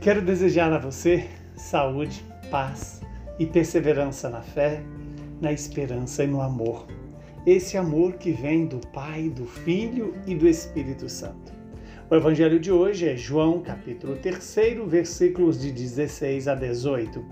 [0.00, 3.00] Quero desejar a você saúde, paz
[3.36, 4.80] e perseverança na fé,
[5.40, 6.86] na esperança e no amor.
[7.44, 11.52] Esse amor que vem do Pai, do Filho e do Espírito Santo.
[12.08, 14.56] O evangelho de hoje é João, capítulo 3,
[14.86, 17.24] versículos de 16 a 18.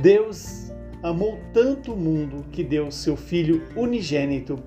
[0.00, 0.72] Deus
[1.02, 4.58] amou tanto o mundo que deu seu Filho unigênito,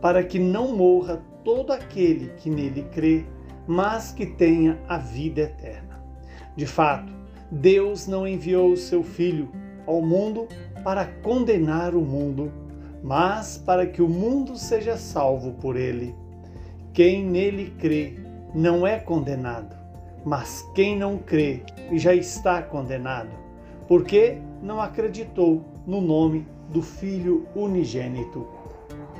[0.00, 3.24] para que não morra todo aquele que nele crê,
[3.64, 5.93] mas que tenha a vida eterna.
[6.56, 7.12] De fato,
[7.50, 9.50] Deus não enviou o seu Filho
[9.86, 10.48] ao mundo
[10.82, 12.52] para condenar o mundo,
[13.02, 16.14] mas para que o mundo seja salvo por ele.
[16.92, 18.14] Quem nele crê
[18.54, 19.76] não é condenado,
[20.24, 23.30] mas quem não crê já está condenado,
[23.88, 28.46] porque não acreditou no nome do Filho unigênito.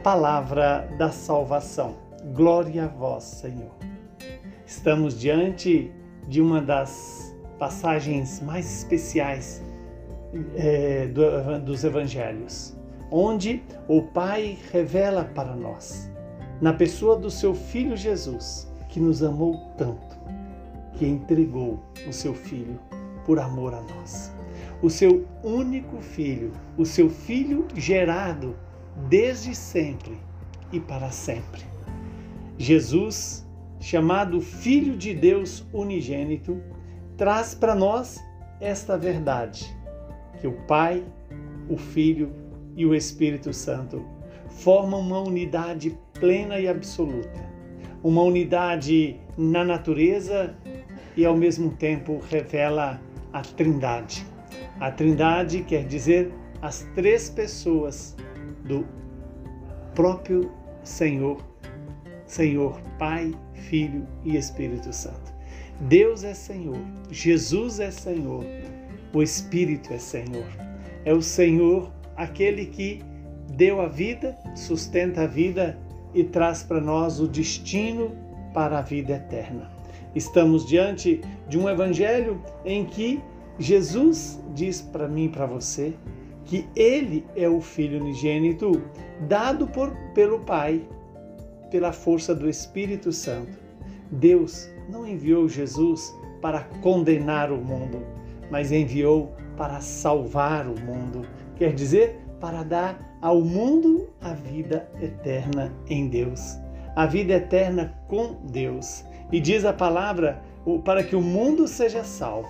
[0.03, 1.97] Palavra da salvação.
[2.35, 3.73] Glória a vós, Senhor.
[4.67, 5.91] Estamos diante
[6.27, 7.24] de uma das
[7.59, 9.63] passagens mais especiais
[10.57, 12.77] é, do, dos evangelhos,
[13.11, 16.11] onde o Pai revela para nós,
[16.61, 20.19] na pessoa do seu Filho Jesus, que nos amou tanto,
[20.95, 22.79] que entregou o seu Filho
[23.25, 24.33] por amor a nós.
[24.83, 28.55] O seu único filho, o seu filho gerado
[29.09, 30.19] desde sempre
[30.73, 31.63] e para sempre.
[32.59, 33.47] Jesus,
[33.81, 36.61] chamado Filho de Deus unigênito,
[37.17, 38.23] traz para nós
[38.61, 39.77] esta verdade
[40.41, 41.05] que o Pai,
[41.69, 42.33] o Filho
[42.77, 44.05] e o Espírito Santo
[44.49, 47.41] formam uma unidade plena e absoluta,
[48.03, 50.55] uma unidade na natureza
[51.17, 53.01] e ao mesmo tempo revela
[53.33, 54.27] a Trindade.
[54.81, 58.17] A Trindade quer dizer as três pessoas
[58.65, 58.87] do
[59.95, 60.51] próprio
[60.83, 61.39] Senhor,
[62.27, 65.34] Senhor Pai, Filho e Espírito Santo.
[65.81, 66.81] Deus é Senhor,
[67.11, 68.45] Jesus é Senhor,
[69.13, 70.47] o Espírito é Senhor.
[71.05, 73.03] É o Senhor aquele que
[73.49, 75.79] deu a vida, sustenta a vida
[76.15, 78.13] e traz para nós o destino
[78.53, 79.71] para a vida eterna.
[80.15, 83.21] Estamos diante de um evangelho em que
[83.59, 85.95] Jesus diz para mim e para você
[86.45, 88.83] que ele é o filho unigênito
[89.29, 90.83] dado por, pelo Pai,
[91.71, 93.59] pela força do Espírito Santo.
[94.11, 98.05] Deus não enviou Jesus para condenar o mundo,
[98.51, 101.23] mas enviou para salvar o mundo,
[101.57, 106.59] quer dizer, para dar ao mundo a vida eterna em Deus,
[106.95, 109.05] a vida eterna com Deus.
[109.33, 110.43] E diz a palavra
[110.85, 112.49] para que o mundo seja salvo.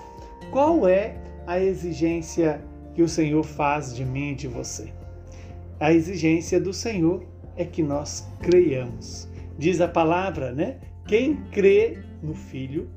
[0.50, 1.16] Qual é
[1.46, 2.60] a exigência
[2.94, 4.92] que o Senhor faz de mim e de você?
[5.78, 7.24] A exigência do Senhor
[7.56, 9.28] é que nós creiamos.
[9.56, 10.78] Diz a palavra, né?
[11.06, 12.88] Quem crê no Filho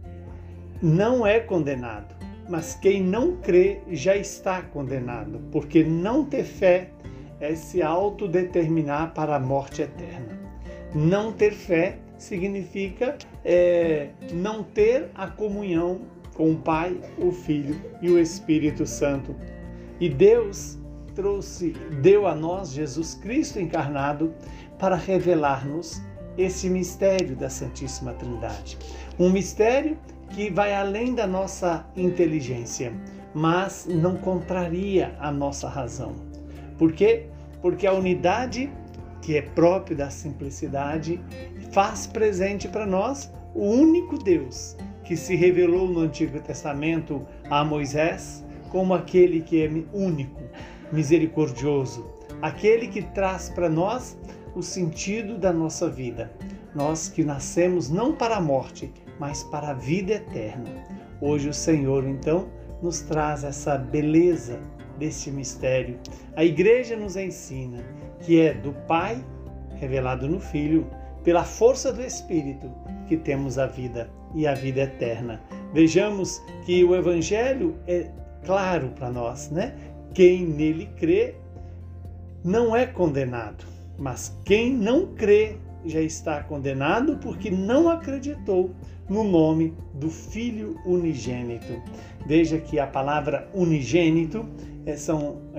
[0.81, 2.15] não é condenado,
[2.49, 6.89] mas quem não crê já está condenado, porque não ter fé
[7.39, 10.39] é se autodeterminar para a morte eterna.
[10.95, 16.01] Não ter fé significa é, não ter a comunhão
[16.33, 19.35] com o Pai, o Filho e o Espírito Santo.
[19.99, 20.77] E Deus
[21.13, 24.33] trouxe, deu a nós Jesus Cristo encarnado
[24.79, 26.01] para revelar-nos
[26.37, 28.77] esse mistério da Santíssima Trindade.
[29.17, 29.97] Um mistério
[30.29, 32.93] que vai além da nossa inteligência,
[33.33, 36.15] mas não contraria a nossa razão.
[36.77, 37.25] Por quê?
[37.61, 38.69] Porque a unidade,
[39.21, 41.19] que é própria da simplicidade,
[41.71, 48.43] faz presente para nós o único Deus que se revelou no Antigo Testamento a Moisés
[48.69, 50.41] como aquele que é único,
[50.91, 52.05] misericordioso,
[52.41, 54.17] aquele que traz para nós
[54.57, 56.31] o sentido da nossa vida.
[56.73, 60.69] Nós que nascemos não para a morte, mas para a vida eterna.
[61.21, 62.49] Hoje o Senhor, então,
[62.81, 64.59] nos traz essa beleza
[64.97, 65.99] desse mistério.
[66.35, 67.83] A igreja nos ensina
[68.21, 69.23] que é do Pai,
[69.75, 70.87] revelado no Filho,
[71.23, 72.71] pela força do Espírito,
[73.07, 75.39] que temos a vida e a vida eterna.
[75.71, 78.09] Vejamos que o Evangelho é
[78.43, 79.75] claro para nós, né?
[80.15, 81.35] Quem nele crê
[82.43, 88.71] não é condenado, mas quem não crê já está condenado porque não acreditou
[89.09, 91.81] no nome do Filho unigênito.
[92.25, 94.45] Veja que a palavra unigênito
[94.85, 94.95] é,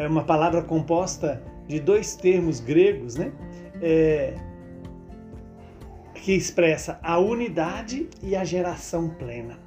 [0.02, 3.32] é uma palavra composta de dois termos gregos, né?
[3.80, 4.34] É,
[6.14, 9.58] que expressa a unidade e a geração plena.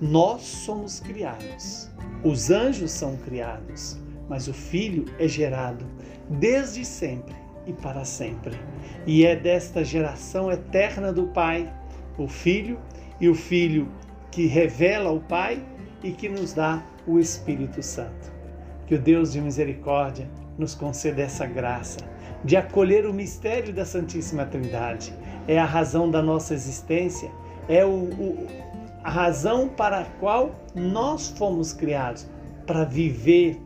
[0.00, 1.90] Nós somos criados,
[2.22, 5.84] os anjos são criados, mas o Filho é gerado
[6.28, 7.34] desde sempre
[7.66, 8.58] e para sempre.
[9.06, 11.72] E é desta geração eterna do Pai,
[12.16, 12.78] o Filho,
[13.20, 13.88] e o Filho
[14.30, 15.62] que revela o Pai
[16.02, 18.32] e que nos dá o Espírito Santo.
[18.86, 20.28] Que o Deus de misericórdia
[20.58, 21.98] nos conceda essa graça
[22.44, 25.12] de acolher o mistério da Santíssima Trindade.
[25.48, 27.30] É a razão da nossa existência,
[27.68, 28.46] é o, o,
[29.02, 32.26] a razão para a qual nós fomos criados
[32.66, 33.60] para viver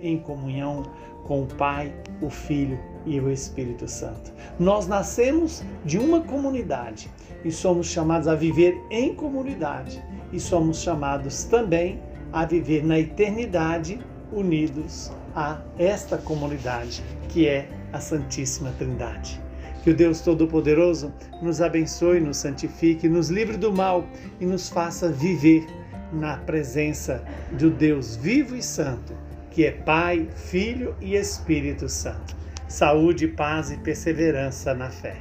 [0.00, 0.84] em comunhão
[1.24, 4.32] com o Pai, o Filho e o Espírito Santo.
[4.58, 7.10] Nós nascemos de uma comunidade
[7.44, 10.02] e somos chamados a viver em comunidade
[10.32, 12.00] e somos chamados também
[12.32, 14.00] a viver na eternidade
[14.32, 19.40] unidos a esta comunidade que é a Santíssima Trindade.
[19.82, 21.12] Que o Deus Todo-Poderoso
[21.42, 24.06] nos abençoe, nos santifique, nos livre do mal
[24.40, 25.66] e nos faça viver
[26.12, 27.22] na presença
[27.52, 29.12] do Deus vivo e santo,
[29.50, 32.43] que é Pai, Filho e Espírito Santo.
[32.74, 35.18] Saúde, paz e perseverança na fé.